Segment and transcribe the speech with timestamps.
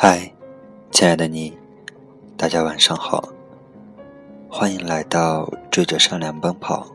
[0.00, 0.32] 嗨，
[0.92, 1.58] 亲爱的你，
[2.36, 3.30] 大家晚上好，
[4.48, 6.86] 欢迎来到追着善良奔跑。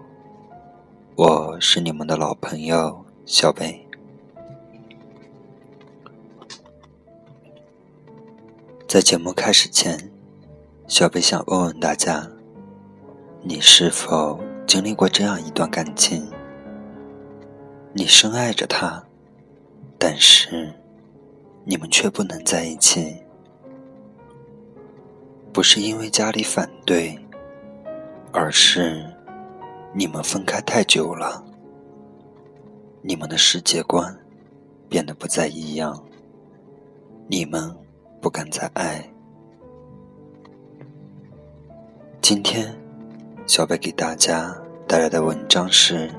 [1.15, 3.85] 我是你们的老朋友小北。
[8.87, 10.09] 在节目开始前，
[10.87, 12.25] 小北想问问大家：
[13.41, 16.25] 你是否经历过这样一段感情？
[17.91, 19.03] 你深爱着他，
[19.99, 20.73] 但是
[21.65, 23.23] 你们却不能在一起，
[25.51, 27.17] 不是因为家里反对，
[28.31, 29.05] 而是
[29.93, 31.43] 你们分开太久了，
[33.01, 34.17] 你们的世界观
[34.89, 36.03] 变得不再一样，
[37.27, 37.73] 你们
[38.21, 39.09] 不敢再爱。
[42.21, 42.75] 今天，
[43.45, 44.55] 小白给大家
[44.87, 46.11] 带来的文章是。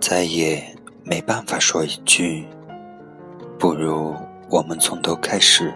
[0.00, 0.62] 再也
[1.04, 2.44] 没办法说一句，
[3.62, 4.12] 不如
[4.50, 5.72] 我们从头开始。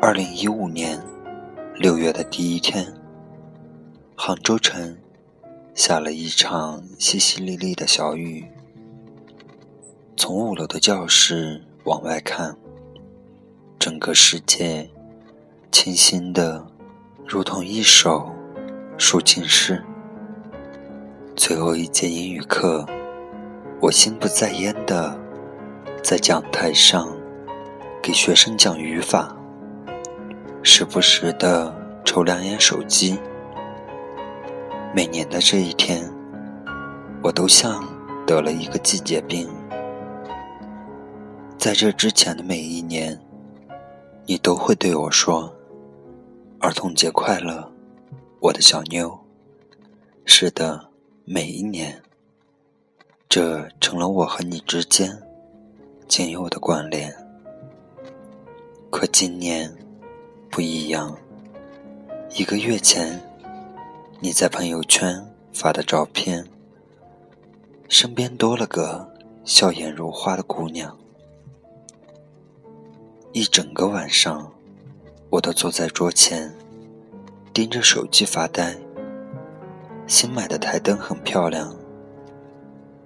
[0.00, 0.98] 二零一五年
[1.76, 2.90] 六月的第一天，
[4.16, 4.96] 杭州城
[5.74, 8.50] 下了一场淅淅沥沥的小雨。
[10.16, 12.56] 从五楼的教室往外看，
[13.78, 14.88] 整个世界
[15.70, 16.66] 清新的，
[17.26, 18.32] 如同一首
[18.96, 19.84] 抒情诗。
[21.36, 22.86] 最后一节英语课，
[23.82, 25.18] 我心不在焉的
[26.04, 27.12] 在讲台上
[28.00, 29.36] 给学生讲语法，
[30.62, 33.18] 时不时的瞅两眼手机。
[34.94, 36.08] 每年的这一天，
[37.24, 37.82] 我都像
[38.24, 39.50] 得了一个季节病。
[41.58, 43.20] 在这之前的每一年，
[44.26, 45.52] 你都会对我说
[46.62, 47.72] ：“儿童节快乐，
[48.38, 49.18] 我的小妞。”
[50.24, 50.92] 是的。
[51.24, 52.02] 每一年，
[53.34, 55.18] 这成了我和你之间
[56.06, 57.10] 仅有的关联。
[58.90, 59.74] 可今年
[60.50, 61.16] 不一样，
[62.34, 63.18] 一个月前，
[64.20, 66.46] 你在朋友圈发的照片，
[67.88, 69.10] 身边多了个
[69.46, 70.94] 笑颜如花的姑娘。
[73.32, 74.52] 一整个晚上，
[75.30, 76.54] 我都坐在桌前，
[77.54, 78.76] 盯着手机发呆。
[80.06, 81.74] 新买的台灯很漂亮，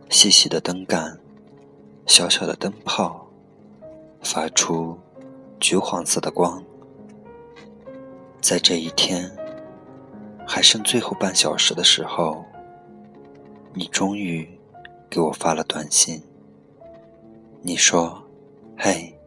[0.08, 1.18] 细细的灯杆，
[2.06, 3.26] 小小的灯泡，
[4.22, 4.96] 发出
[5.60, 6.62] 橘黄色的光。
[8.40, 9.30] 在这一天
[10.46, 12.44] 还剩最后半小时的时候，
[13.74, 14.48] 你终于
[15.10, 16.22] 给我发了短信。
[17.60, 18.22] 你说
[18.78, 19.18] ：“嘿，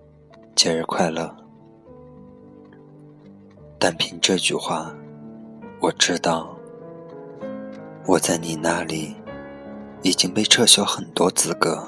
[0.56, 1.36] 节日快乐。”
[3.78, 4.96] 单凭这句话，
[5.82, 6.56] 我知道。
[8.06, 9.14] 我在你那里
[10.02, 11.86] 已经被撤销很多资格。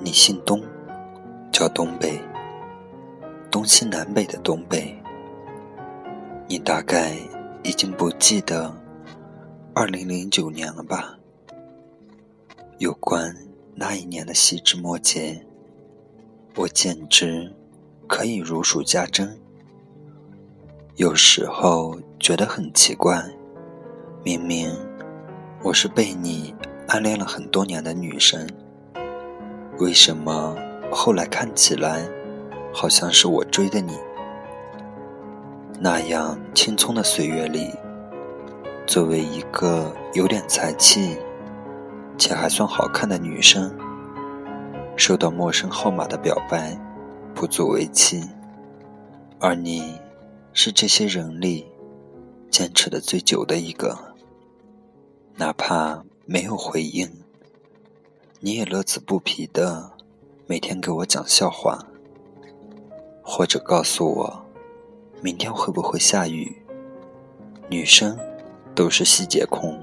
[0.00, 0.62] 你姓东，
[1.52, 2.20] 叫东北，
[3.50, 4.94] 东西南北的东北。
[6.48, 7.16] 你大概
[7.62, 8.74] 已经不记得
[9.74, 11.16] 二零零九年了吧？
[12.78, 13.34] 有关
[13.74, 15.46] 那一年的细枝末节，
[16.56, 17.50] 我简直
[18.08, 19.38] 可以如数家珍。
[20.96, 23.24] 有时候觉得很奇怪。
[24.22, 24.70] 明明
[25.64, 26.54] 我是被你
[26.88, 28.46] 暗恋了很多年的女生，
[29.78, 30.54] 为什么
[30.92, 32.06] 后来看起来
[32.70, 33.94] 好像是我追的你？
[35.80, 37.70] 那样青葱的岁月里，
[38.86, 41.16] 作为一个有点才气
[42.18, 43.74] 且还算好看的女生，
[44.96, 46.78] 收到陌生号码的表白，
[47.34, 48.22] 不足为奇，
[49.40, 49.98] 而你
[50.52, 51.64] 是这些人里
[52.50, 54.13] 坚持的最久的一个。
[55.36, 57.10] 哪怕没有回应，
[58.38, 59.90] 你也乐此不疲的
[60.46, 61.86] 每天给我讲笑话，
[63.20, 64.46] 或者告诉我
[65.20, 66.62] 明天会不会下雨。
[67.68, 68.16] 女生
[68.76, 69.82] 都是细节控，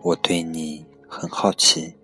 [0.00, 1.94] 我对你很好奇，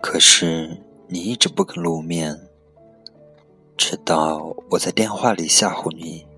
[0.00, 2.48] 可是你一直不肯露面，
[3.76, 6.28] 直到我在电话里吓唬你，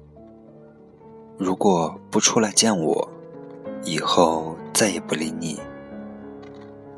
[1.36, 3.09] 如果不出来见我。
[3.84, 5.58] 以后再也不理你。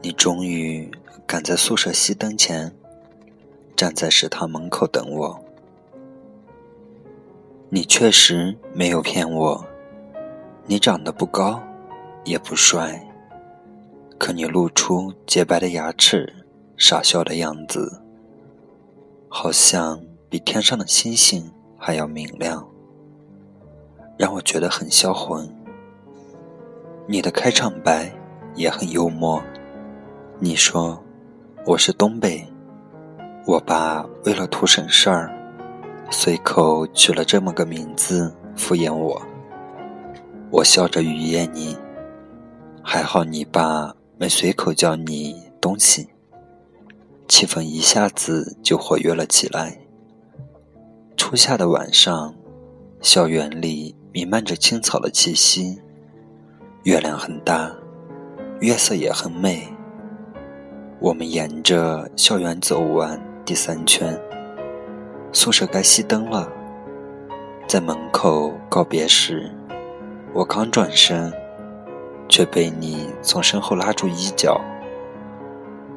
[0.01, 0.91] 你终于
[1.27, 2.75] 赶在宿舍熄灯前，
[3.77, 5.45] 站在食堂门口等我。
[7.69, 9.65] 你确实没有骗我，
[10.67, 11.63] 你长得不高，
[12.25, 13.09] 也不帅，
[14.19, 16.45] 可你露出洁白的牙齿，
[16.77, 18.03] 傻笑的样子，
[19.29, 22.69] 好像比天上的星星还要明亮，
[24.19, 25.49] 让我觉得很销魂。
[27.09, 28.11] 你的开场白
[28.55, 29.43] 也很幽默。
[30.39, 31.03] 你说
[31.67, 32.47] 我是东北。
[33.45, 35.29] 我爸为了图省事儿，
[36.13, 39.21] 随口取了这么个名字敷衍我。
[40.51, 41.77] 我笑着语言你，
[42.85, 46.09] 还好你爸没随口叫你东西。
[47.27, 49.77] 气氛一下子就活跃了起来。
[51.17, 52.33] 初夏的晚上，
[53.01, 55.81] 校园里弥漫着青草的气息，
[56.85, 57.71] 月亮很大，
[58.59, 59.69] 月色也很美。
[60.99, 64.21] 我们沿着校园走完第三圈，
[65.33, 66.49] 宿舍该熄灯了。
[67.69, 69.49] 在门口告别时，
[70.33, 71.33] 我刚转身，
[72.29, 74.61] 却被你从身后拉住衣角。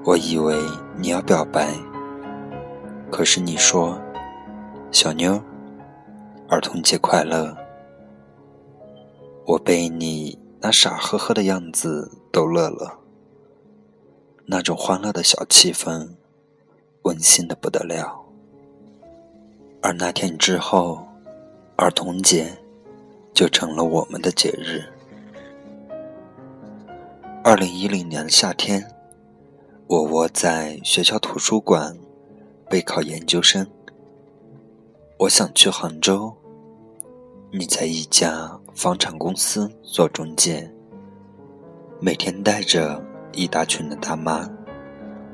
[0.04, 0.56] 我以为
[0.96, 1.68] 你要表白，
[3.12, 4.00] 可是你说
[4.94, 5.42] ：“小妞，
[6.48, 7.58] 儿童节快乐。”
[9.48, 13.00] 我被你那傻呵呵的样子逗乐了。
[14.48, 16.10] 那种欢乐的小气氛，
[17.04, 18.24] 温馨的不得了。
[19.82, 21.08] 而那天之后，
[21.76, 22.58] 儿童节
[23.34, 24.84] 就成了我们的节日。
[27.44, 28.92] 二零一零年的夏天，
[29.88, 31.96] 我窝在学校图书馆
[32.70, 33.68] 备考研究生。
[35.20, 36.36] 我想去杭州，
[37.58, 40.70] 你在一家房产公司做中介，
[42.02, 43.02] 每天带着。
[43.32, 44.50] 一大群的大妈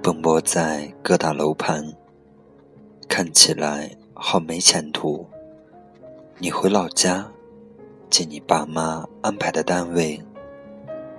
[0.01, 1.85] 奔波在各大楼盘，
[3.07, 5.23] 看起来好没前途。
[6.39, 7.31] 你回老家，
[8.09, 10.19] 进你爸妈安排的单位，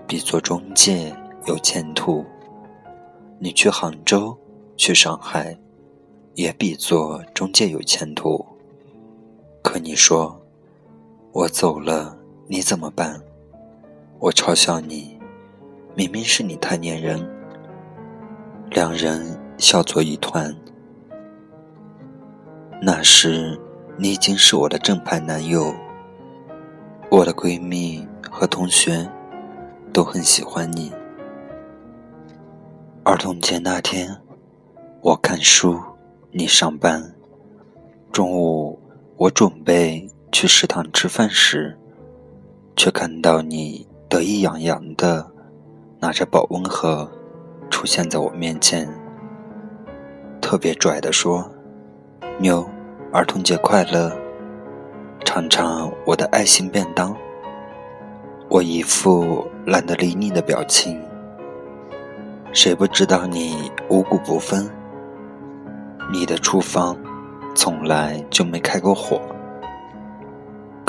[0.09, 1.15] 比做中介
[1.47, 2.25] 有前途。
[3.39, 4.37] 你去杭州，
[4.77, 5.57] 去上海，
[6.35, 8.45] 也比做中介有前途。
[9.63, 10.42] 可你说，
[11.35, 12.15] 我走了，
[12.47, 13.19] 你怎么办？
[14.19, 15.19] 我嘲笑你。
[15.95, 17.27] 明明是你太粘人，
[18.71, 20.55] 两人笑作一团。
[22.83, 23.59] 那时
[23.97, 25.75] 你已经是我的正牌男友，
[27.11, 29.11] 我的闺蜜和同学
[29.91, 30.93] 都很喜欢你。
[33.05, 34.15] 儿童节那天，
[35.01, 35.81] 我看书，
[36.31, 37.15] 你上班。
[38.13, 38.79] 中午
[39.17, 41.79] 我准备去食堂吃饭时，
[42.75, 45.31] 却看到你得意洋洋的。
[46.01, 47.09] 拿着保温盒
[47.71, 48.89] 出现在我面前，
[50.41, 51.49] 特别拽的说
[52.41, 52.69] ：“妞，
[53.13, 54.11] 儿童节快乐！
[55.25, 57.15] 尝尝我的爱心便当。”
[58.51, 61.01] 我一副懒得理你的表情。
[62.53, 64.69] 谁不知道你五谷不分？
[66.11, 66.99] 你的厨房
[67.55, 69.23] 从来就没开过火。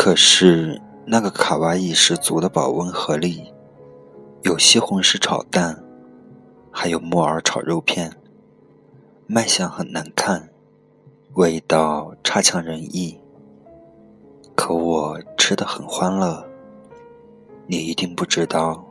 [0.03, 3.53] 可是那个卡哇伊十足的保温盒里。
[4.41, 5.81] 有西红柿炒蛋，
[6.69, 8.11] 还有木耳炒肉片，
[9.27, 10.49] 卖相很难看，
[11.35, 13.17] 味道差强人意。
[14.57, 16.45] 可我吃的很欢乐。
[17.65, 18.85] 你一定不知道，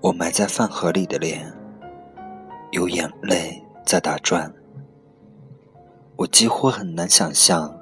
[0.00, 1.52] 我埋在饭盒里的脸，
[2.70, 4.50] 有眼泪在打转。
[6.16, 7.78] 我几乎很难想象，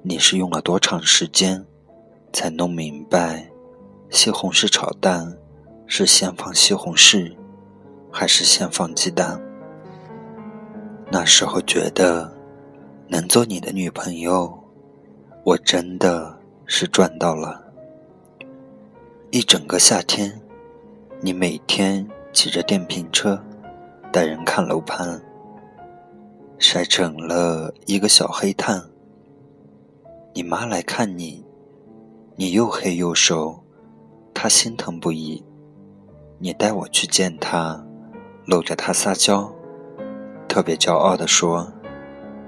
[0.00, 1.66] 你是用了多长时间，
[2.34, 3.48] 才弄明白
[4.10, 5.34] 西红柿炒蛋。
[5.86, 7.36] 是先放西红柿，
[8.10, 9.38] 还是先放鸡蛋？
[11.12, 12.34] 那时候觉得
[13.06, 14.58] 能做你的女朋友，
[15.44, 17.62] 我真的是赚到了。
[19.30, 20.40] 一整个夏天，
[21.20, 23.38] 你每天骑着电瓶车
[24.10, 25.22] 带人看楼盘，
[26.58, 28.82] 晒成了一个小黑炭。
[30.32, 31.43] 你妈来看你，
[32.36, 33.62] 你又黑又瘦，
[34.34, 35.44] 她心疼不已。
[36.38, 37.86] 你带我去见他，
[38.44, 39.54] 搂着他撒娇，
[40.48, 41.72] 特别骄傲地说：“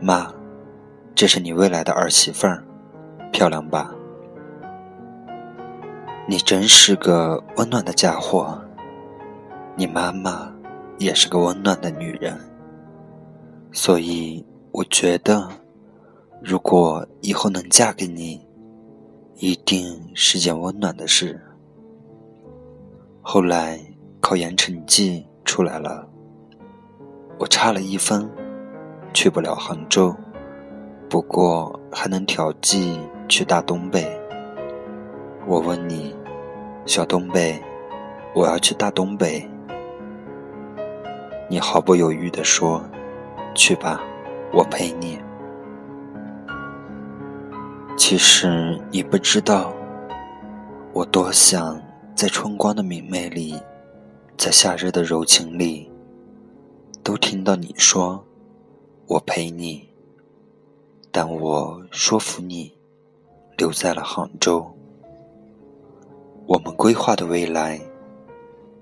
[0.03, 0.33] 妈，
[1.15, 2.67] 这是你未来的儿媳妇儿，
[3.33, 3.95] 漂亮吧？
[6.27, 8.61] 你真是个温暖的家伙。
[9.77, 10.53] 你妈妈
[10.99, 12.39] 也是个温暖的女人，
[13.71, 15.49] 所以我觉得，
[16.43, 18.46] 如果以后能嫁给你，
[19.37, 21.41] 一定是件温暖的事。”
[23.23, 23.79] 后来
[24.21, 26.09] 考研成绩出来了，
[27.39, 28.31] 我差了一分，
[29.13, 30.15] 去不了杭州，
[31.09, 34.07] 不过还能调剂去大东北。
[35.47, 36.15] 我问你，
[36.87, 37.61] 小东北，
[38.35, 39.49] 我要去大东北，
[41.49, 42.83] 你毫不犹豫地说
[43.55, 44.01] ：“去吧，
[44.53, 45.19] 我陪你。”
[47.97, 49.73] 其实你不知道，
[50.93, 51.83] 我多想。
[52.15, 53.61] 在春光的明媚里，
[54.39, 55.93] 在夏日的柔情里，
[57.03, 58.25] 都听到你说
[59.07, 59.87] “我陪你”，
[61.13, 62.73] 但我说服你
[63.59, 64.67] 留在了杭州。
[66.47, 67.79] 我们规划的未来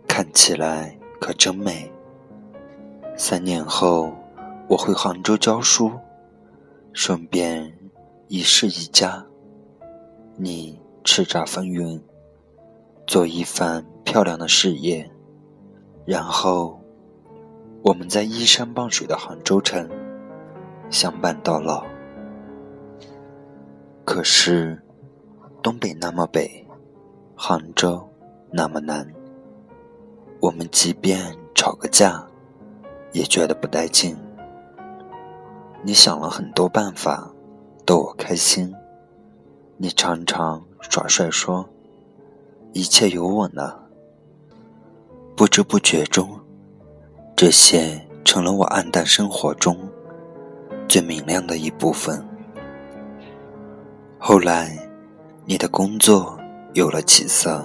[0.07, 1.91] 看起来可真美。
[3.17, 4.13] 三年后
[4.69, 5.91] 我回杭州教书，
[6.93, 7.74] 顺便
[8.35, 9.25] 一事一家。
[10.37, 12.03] 你叱咤风云，
[13.07, 15.09] 做一番漂亮的事业，
[16.05, 16.81] 然后
[17.85, 19.89] 我们在依山傍水的杭州城
[20.91, 21.87] 相伴到老。
[24.05, 24.83] 可是
[25.63, 26.67] 东北那么北。
[27.37, 28.09] 杭州
[28.51, 29.13] 那么难，
[30.41, 32.25] 我们即便吵个架，
[33.13, 34.17] 也觉得不带劲。
[35.83, 37.34] 你想了很多办法
[37.85, 38.75] 逗我开心，
[39.77, 41.69] 你常常耍帅说
[42.73, 43.75] 一切有我呢。
[45.37, 46.41] 不知不觉中，
[47.37, 49.77] 这些成了我暗淡生活中
[50.89, 52.25] 最明亮的一部分。
[54.19, 54.79] 后来，
[55.45, 56.39] 你的工作。
[56.73, 57.65] 有了起色，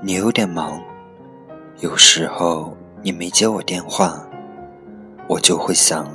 [0.00, 0.82] 你有点忙，
[1.80, 4.26] 有时候你没接我电话，
[5.28, 6.08] 我就会想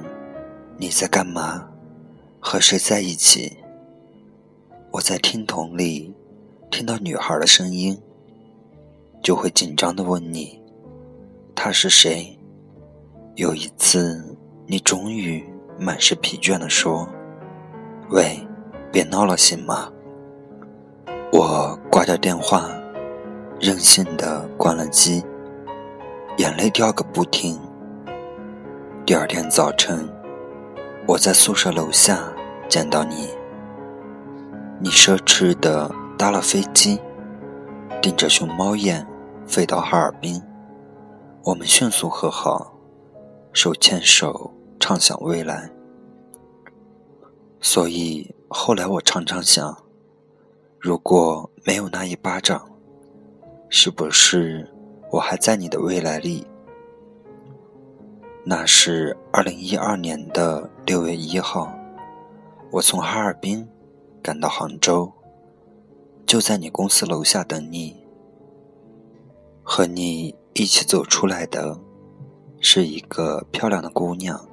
[0.75, 1.69] 你在干嘛，
[2.45, 3.57] 和谁在一起。
[4.91, 6.13] 我在听筒里
[6.69, 7.97] 听到女孩的声音，
[9.23, 10.61] 就会紧张的问你，
[11.55, 12.37] 她是谁？
[13.35, 15.41] 有一次，你终于
[15.79, 17.07] 满是疲倦的说
[18.11, 18.37] ：“喂，
[18.91, 19.89] 别闹了，行吗？”
[21.31, 22.69] 我挂掉电话，
[23.57, 25.23] 任性的关了机，
[26.37, 27.57] 眼泪掉个不停。
[29.05, 30.07] 第二天早晨，
[31.07, 32.31] 我在宿舍楼下
[32.69, 33.29] 见到你，
[34.79, 36.99] 你奢侈的搭了飞机，
[38.01, 39.05] 盯着熊猫眼
[39.45, 40.41] 飞到哈尔滨，
[41.43, 42.73] 我们迅速和好，
[43.51, 45.69] 手牵手畅想未来。
[47.61, 49.77] 所以后来我常常想。
[50.79, 52.67] 如果没有那一巴掌，
[53.69, 54.69] 是不是
[55.11, 56.45] 我还在你的未来里？
[58.43, 61.73] 那是二零一二年的六月一号，
[62.73, 63.67] 我从哈尔滨
[64.19, 65.13] 赶到杭州，
[66.25, 67.95] 就在你公司楼下等你。
[69.61, 71.79] 和你一起走出来的，
[72.59, 74.43] 是一个漂亮的姑娘，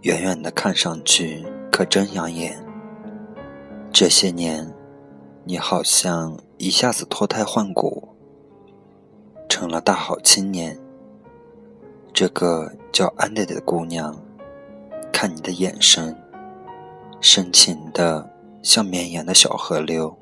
[0.00, 2.60] 远远的看上去可真养眼。
[3.92, 4.72] 这些年。
[5.48, 8.08] 你好像一下子脱胎换骨，
[9.48, 10.76] 成了大好青年。
[12.12, 14.20] 这个叫安德的姑娘，
[15.12, 16.20] 看你的眼神，
[17.20, 18.30] 深情的
[18.62, 20.16] 像绵延的小河流。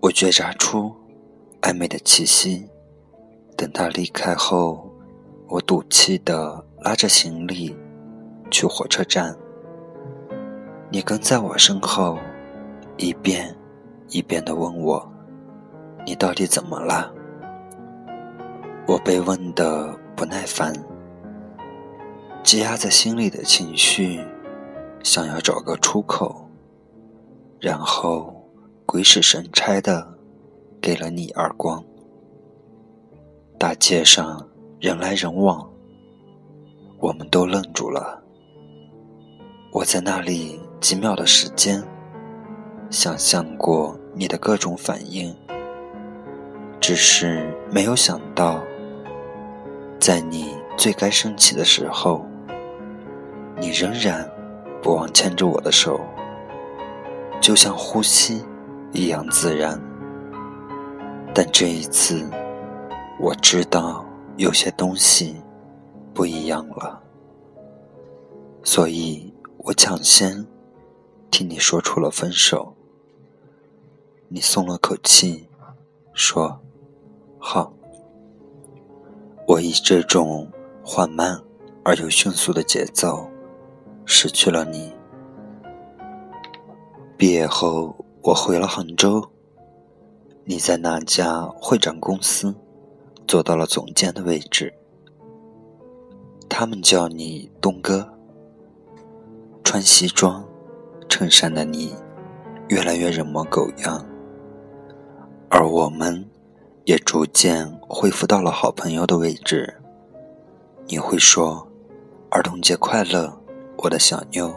[0.00, 0.94] 我觉察出
[1.62, 2.68] 暧昧的气息。
[3.56, 4.88] 等他离开后，
[5.48, 7.76] 我赌气的拉着行李
[8.50, 9.36] 去火车站，
[10.90, 12.18] 你跟在我身后。
[13.00, 13.56] 一遍
[14.08, 15.08] 一遍的问我
[16.04, 17.14] ：“你到底怎么了？”
[18.88, 20.72] 我被问的不耐烦，
[22.42, 24.20] 积压在心里的情绪
[25.08, 26.46] 想要找个出口，
[27.58, 28.46] 然后
[28.84, 30.06] 鬼使神差的
[30.82, 31.82] 给了你耳光。
[33.58, 34.46] 大街上
[34.78, 35.66] 人来人往，
[36.98, 38.22] 我们都愣住了。
[39.72, 41.82] 我在那里几秒的时间。
[42.90, 45.34] 想象过你的各种反应，
[46.78, 48.62] 只是没有想到，
[49.98, 52.26] 在你最该生气的时候，
[53.58, 54.30] 你仍然
[54.82, 56.00] 不忘牵着我的手，
[57.40, 58.44] 就像呼吸
[58.92, 59.80] 一样自然。
[61.34, 62.28] 但这一次，
[63.20, 64.04] 我知道
[64.36, 65.36] 有些东西
[66.14, 67.02] 不一样了，
[68.62, 70.46] 所以我抢先
[71.30, 72.74] 替你说出了分手。
[74.28, 75.48] 你松了口气，
[76.12, 76.60] 说
[77.38, 77.72] ：“好。”
[79.46, 80.50] 我以这种
[80.84, 81.40] 缓慢
[81.82, 83.30] 而又迅速的节奏
[84.10, 84.90] 失去了你。
[87.18, 89.22] 毕业后，我回了杭州。
[90.44, 92.54] 你在那家会展公司
[93.26, 94.72] 做到了总监的位置，
[96.48, 98.08] 他们叫你东哥。
[99.62, 100.42] 穿西装、
[101.06, 101.94] 衬衫的你，
[102.68, 104.02] 越来越人模狗样。
[105.50, 106.26] 而我们，
[106.86, 109.82] 也逐渐恢复到了好朋友的位置。
[110.86, 111.68] 你会说
[112.32, 113.37] ：“儿童节快乐，
[113.78, 114.54] 我的小妞。”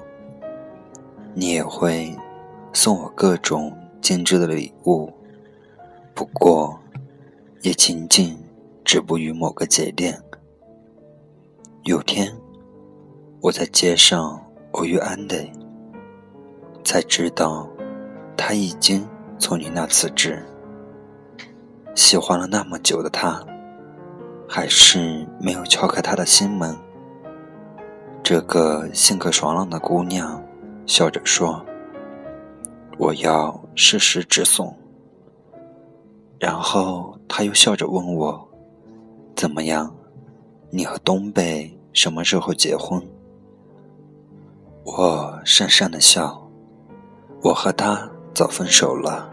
[1.33, 2.13] 你也会
[2.73, 5.09] 送我各种精致的礼物，
[6.13, 6.77] 不过，
[7.61, 8.37] 也仅仅
[8.83, 10.21] 止步于某个节点。
[11.83, 12.35] 有天，
[13.39, 15.37] 我在街上偶遇安德，
[16.83, 17.65] 才知道
[18.35, 19.07] 他已经
[19.39, 20.45] 从你那辞职。
[21.95, 23.41] 喜欢了那么久的他，
[24.49, 26.77] 还是没有敲开他的心门。
[28.23, 30.41] 这个性格爽朗的姑娘
[30.85, 31.65] 笑着说
[32.97, 34.75] ：“我要适时直送。”
[36.39, 38.49] 然后他又笑着问我
[39.35, 39.93] ：“怎么样？
[40.69, 43.01] 你和东北什么时候结婚？”
[44.83, 46.49] 我讪讪的笑
[47.43, 49.29] ：“我和他早分手了。”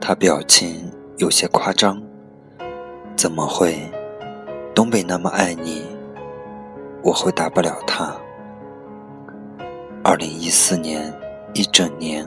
[0.00, 0.90] 他表情。
[1.18, 2.02] 有些夸张，
[3.16, 3.78] 怎么会？
[4.74, 5.84] 东北那么爱你，
[7.04, 8.16] 我回答不了他。
[10.04, 11.12] 二零一四年
[11.52, 12.24] 一整年，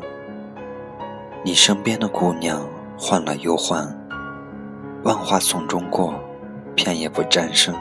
[1.46, 2.68] 你身边的姑娘
[2.98, 3.88] 换了又换，
[5.04, 6.14] 万花丛中过，
[6.76, 7.74] 片叶不沾身。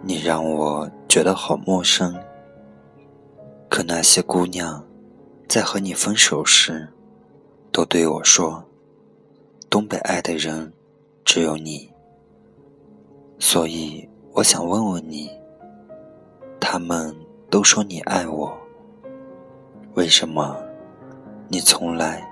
[0.00, 2.14] 你让我觉得好陌生。
[3.68, 4.84] 可那些姑娘，
[5.48, 6.88] 在和你分手时，
[7.72, 8.64] 都对我说。
[9.68, 10.72] 东北爱的人
[11.24, 11.90] 只有你，
[13.40, 15.28] 所以我想问问你：
[16.66, 17.14] 他们
[17.50, 18.50] 都说你爱我，
[19.92, 20.56] 为什么
[21.46, 22.26] 你从来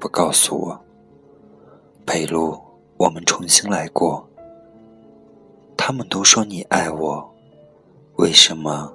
[0.00, 0.80] 不告诉我？
[2.04, 2.60] 裴路，
[2.96, 4.28] 我们重新来过。
[5.76, 7.32] 他们都说你爱我，
[8.16, 8.92] 为什么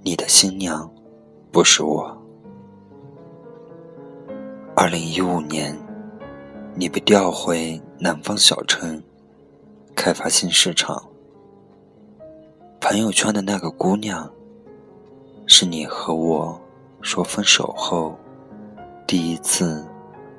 [0.00, 0.90] 你的新娘
[1.52, 2.16] 不是我？
[4.74, 5.78] 二零一五年。
[6.74, 9.02] 你被调回南方小城，
[9.94, 11.11] 开发新市场。
[12.84, 14.28] 朋友圈的那个姑娘，
[15.46, 16.60] 是你和我
[17.00, 18.18] 说分手后
[19.06, 19.86] 第一次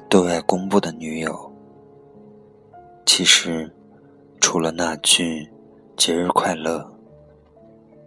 [0.09, 1.49] 对外公布的女友。
[3.05, 3.73] 其实，
[4.41, 5.49] 除了那句
[5.95, 6.85] “节日快乐”，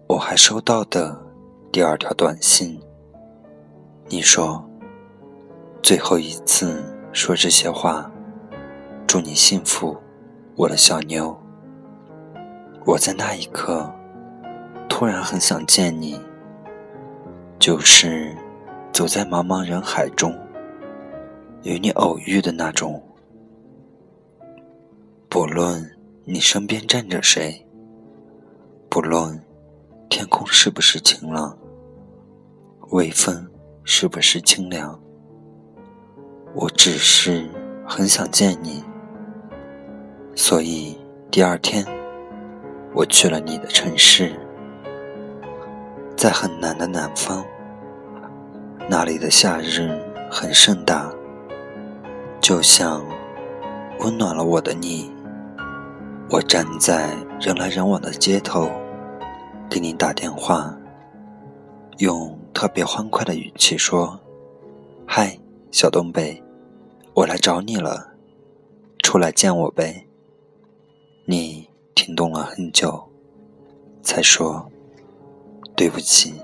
[0.06, 1.18] 我还收到的
[1.72, 2.78] 第二条短信。
[4.06, 4.62] 你说
[5.82, 8.12] ：“最后一次说这些话。”
[9.08, 9.96] 祝你幸福，
[10.56, 11.34] 我的小妞。
[12.84, 13.90] 我在那一刻
[14.88, 16.18] 突然很想见你，
[17.58, 18.34] 就是
[18.92, 20.34] 走在茫茫人海中
[21.62, 23.02] 与你偶遇的那种。
[25.28, 25.90] 不论
[26.24, 27.66] 你身边站着谁，
[28.88, 29.38] 不论
[30.08, 31.58] 天空是不是晴朗，
[32.90, 33.46] 微风
[33.84, 34.98] 是不是清凉，
[36.54, 37.46] 我只是
[37.86, 38.82] 很想见你。
[40.34, 40.96] 所以
[41.30, 41.84] 第二天，
[42.94, 44.34] 我去了你的城市，
[46.26, 47.46] 在很南的南方，
[48.90, 49.96] 那里的夏日
[50.28, 51.08] 很盛大，
[52.40, 53.06] 就像
[54.00, 55.08] 温暖了我的你。
[56.28, 58.68] 我站在人来人往的街头，
[59.70, 60.76] 给你打电话，
[61.98, 64.18] 用特别欢快的语气说
[65.06, 65.38] ：“嗨，
[65.70, 66.42] 小东北，
[67.14, 68.04] 我来找你了，
[68.98, 70.08] 出来见我呗。”
[71.24, 73.00] 你停顿了很久，
[74.02, 74.68] 才说
[75.76, 76.34] ：“对不起，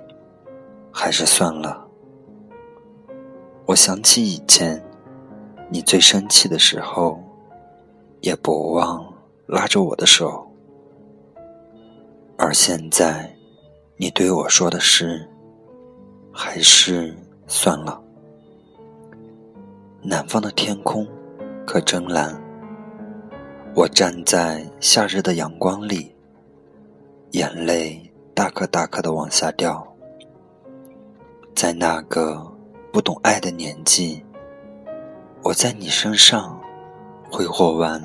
[0.92, 1.88] 还是算了。”
[3.66, 4.84] 我想起以前
[5.70, 7.18] 你最生气的时候，
[8.20, 9.02] 也不忘
[9.46, 10.46] 拉着我的手。
[12.36, 13.34] 而现在，
[13.96, 15.26] 你对我说的是
[16.30, 17.16] ：“还是
[17.46, 18.02] 算了。”
[20.02, 21.06] 南方的天空
[21.64, 22.38] 可真蓝。
[23.74, 26.14] 我站在夏日的阳光里，
[27.30, 29.86] 眼泪大颗大颗的往下掉。
[31.54, 32.50] 在那个
[32.92, 34.24] 不懂爱的年纪，
[35.42, 36.58] 我在你身上
[37.30, 38.02] 挥霍完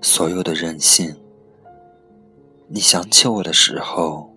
[0.00, 1.14] 所有的任性。
[2.68, 4.32] 你想起我的时候，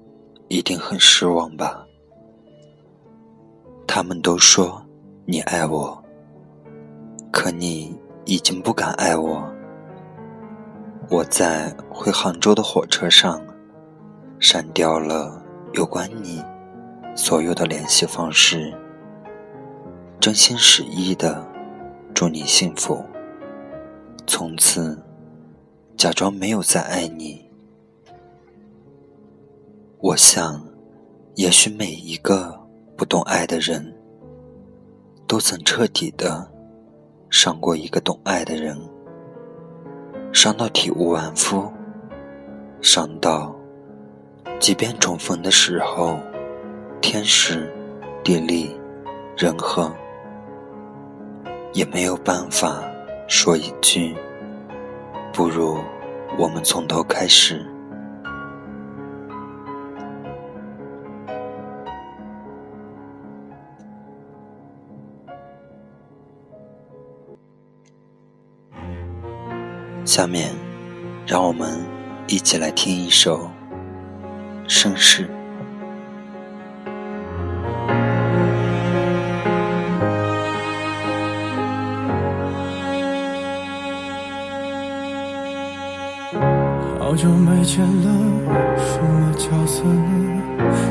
[0.48, 1.86] 一定很失望吧？
[3.88, 4.84] 他们都说
[5.26, 6.04] 你爱我，
[7.32, 9.48] 可你已经不敢爱我。
[11.10, 13.42] 我在回杭州的火车上，
[14.40, 16.44] 删掉了有关你
[17.16, 18.74] 所有的联系方式，
[20.20, 21.44] 真心实意的
[22.14, 23.04] 祝你幸福。
[24.28, 25.02] 从此，
[25.96, 27.50] 假装没有再爱你。
[30.00, 30.64] 我想，
[31.36, 32.60] 也许每一个
[32.96, 33.96] 不懂爱的人，
[35.26, 36.48] 都曾彻底的
[37.32, 38.78] 伤过一个懂爱的人。
[40.32, 41.72] 伤到体无完肤，
[42.80, 43.56] 伤到
[44.60, 46.20] 即便重逢的时候
[47.00, 47.72] 天时
[48.24, 48.76] 地利
[49.38, 49.92] 人和
[51.74, 52.82] 也没有办法
[53.28, 54.16] 说一句
[55.32, 55.78] 不如
[56.38, 57.66] 我们从头开始。
[70.04, 70.52] 下面
[71.28, 71.80] 让我们
[72.28, 73.48] 一起来听一首
[74.68, 75.24] 盛世》。
[87.00, 88.12] 好久没见了，
[88.78, 90.44] 什么角色呢？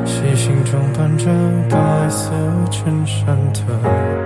[0.04, 1.26] 细心装扮着
[1.70, 2.32] 白色
[2.70, 4.25] 衬衫的，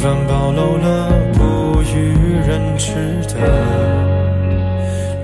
[0.00, 2.14] 凡暴露了不与
[2.46, 2.94] 人知
[3.26, 3.34] 的，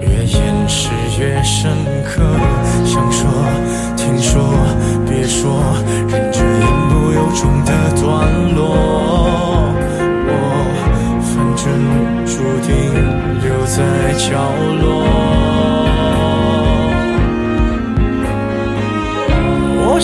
[0.00, 1.70] 越掩饰越深
[2.04, 2.20] 刻。
[2.84, 3.30] 想说，
[3.96, 4.42] 听说，
[5.08, 5.62] 别说，
[6.08, 7.70] 忍着言不由衷的
[8.02, 8.74] 段落。
[10.26, 10.30] 我
[11.22, 11.62] 反正
[12.26, 12.32] 注
[12.66, 12.74] 定
[13.44, 13.78] 留在
[14.18, 14.26] 角
[14.82, 15.03] 落。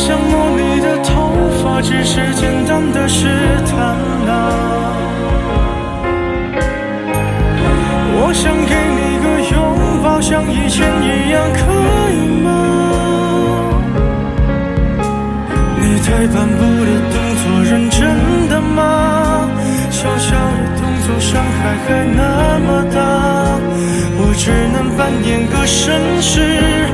[0.00, 1.12] 想摸你的头
[1.62, 3.28] 发，只是简单的试
[3.66, 4.32] 探啊。
[8.16, 9.56] 我想给你个拥
[10.02, 11.60] 抱，像以前一样，可
[12.16, 12.48] 以吗？
[15.76, 18.00] 你退半步的动作，认真
[18.48, 19.50] 的吗？
[19.90, 22.98] 小小的动作，伤害还那么大，
[24.16, 25.78] 我只能扮演个绅
[26.22, 26.88] 士。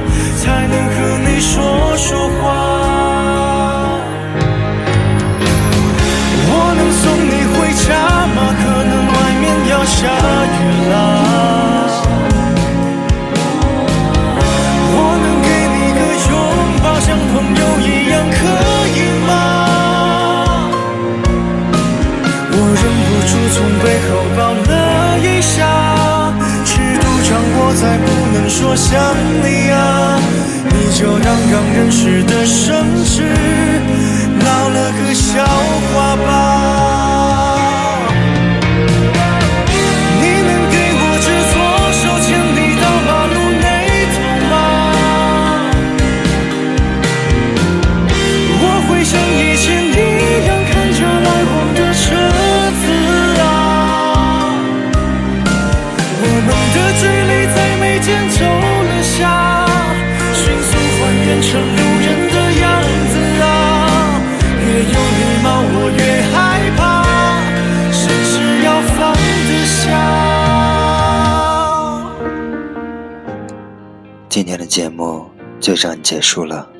[75.67, 76.71] 就这样结束了。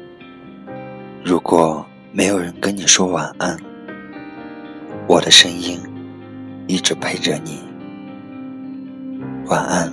[1.25, 3.59] 如果没有人跟你说晚安，
[5.09, 5.81] 我的声音
[6.69, 7.65] 一直陪着你。
[9.47, 9.93] 晚安。